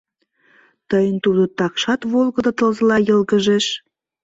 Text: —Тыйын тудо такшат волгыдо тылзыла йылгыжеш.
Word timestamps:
—Тыйын 0.89 1.17
тудо 1.23 1.43
такшат 1.57 2.01
волгыдо 2.11 2.51
тылзыла 2.57 2.97
йылгыжеш. 3.07 3.65